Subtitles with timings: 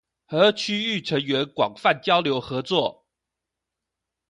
[0.25, 3.05] 和區域成員廣泛交流合作